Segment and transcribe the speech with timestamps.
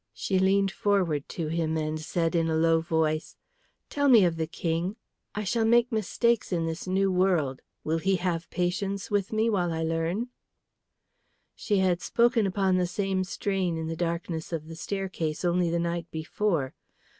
[0.15, 3.37] She leaned forward to him and said in a low voice,
[3.87, 4.95] "Tell me of the King.
[5.35, 7.61] I shall make mistakes in this new world.
[7.83, 10.29] Will he have patience with me while I learn?"
[11.55, 15.77] She had spoken upon the same strain in the darkness of the staircase only the
[15.77, 16.73] night before.